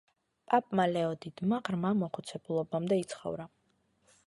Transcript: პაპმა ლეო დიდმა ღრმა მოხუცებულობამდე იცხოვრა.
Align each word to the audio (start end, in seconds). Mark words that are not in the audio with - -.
პაპმა 0.53 0.85
ლეო 0.93 1.11
დიდმა 1.25 1.59
ღრმა 1.69 1.93
მოხუცებულობამდე 1.99 3.01
იცხოვრა. 3.05 3.49